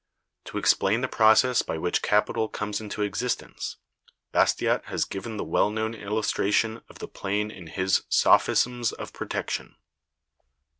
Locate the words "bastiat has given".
4.33-5.37